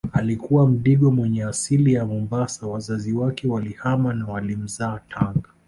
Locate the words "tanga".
5.09-5.49